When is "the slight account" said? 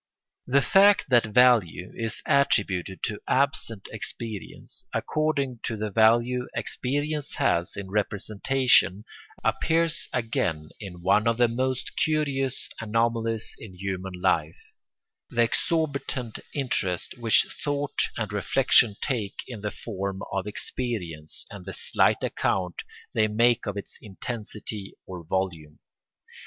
21.63-22.81